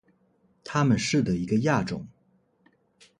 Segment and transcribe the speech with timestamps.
[0.63, 2.07] 它们是的一个亚种。